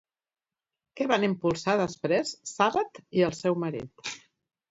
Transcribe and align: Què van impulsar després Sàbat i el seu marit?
Què 1.01 1.05
van 1.11 1.25
impulsar 1.27 1.75
després 1.81 2.31
Sàbat 2.53 2.97
i 3.19 3.23
el 3.27 3.35
seu 3.41 3.59
marit? 3.65 4.13